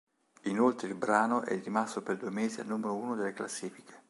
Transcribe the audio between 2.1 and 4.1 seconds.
due mesi al numero uno delle classifiche.